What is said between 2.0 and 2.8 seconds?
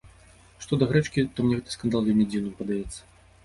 вельмі дзіўным